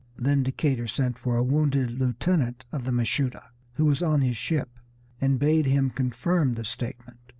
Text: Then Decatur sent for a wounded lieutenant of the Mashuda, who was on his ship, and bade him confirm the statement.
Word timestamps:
Then 0.17 0.41
Decatur 0.41 0.87
sent 0.87 1.19
for 1.19 1.37
a 1.37 1.43
wounded 1.43 1.91
lieutenant 1.91 2.65
of 2.71 2.85
the 2.85 2.91
Mashuda, 2.91 3.51
who 3.73 3.85
was 3.85 4.01
on 4.01 4.21
his 4.21 4.35
ship, 4.35 4.79
and 5.21 5.37
bade 5.37 5.67
him 5.67 5.91
confirm 5.91 6.55
the 6.55 6.65
statement. 6.65 7.19